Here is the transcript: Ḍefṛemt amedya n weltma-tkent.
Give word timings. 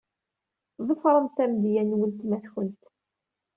Ḍefṛemt 0.87 1.37
amedya 1.43 1.83
n 1.83 1.97
weltma-tkent. 1.99 2.81